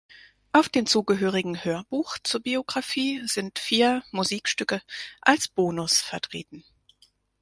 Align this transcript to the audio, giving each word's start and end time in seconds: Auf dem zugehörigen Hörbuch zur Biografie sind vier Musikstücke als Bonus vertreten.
Auf 0.51 0.67
dem 0.67 0.87
zugehörigen 0.87 1.63
Hörbuch 1.63 2.17
zur 2.23 2.39
Biografie 2.39 3.21
sind 3.27 3.59
vier 3.59 4.01
Musikstücke 4.09 4.81
als 5.21 5.47
Bonus 5.47 6.01
vertreten. 6.01 6.63